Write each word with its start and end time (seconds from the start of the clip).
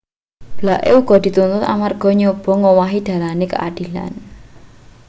blake 0.57 0.89
uga 0.99 1.15
dituntut 1.25 1.63
amarga 1.73 2.09
nyoba 2.19 2.51
ngowahi 2.59 2.99
dalane 3.07 3.45
keadilan 3.51 4.13